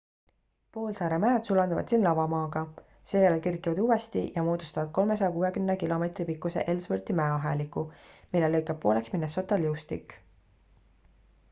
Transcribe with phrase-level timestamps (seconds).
[0.75, 2.63] poolsaare mäed sulanduvad siin lavamaaga
[3.11, 7.87] seejärel kerkivad uuesti ja moodustavad 360 km pikkuse ellsworthi mäeaheliku
[8.35, 10.19] mille lõikab pooleks minnesota liustik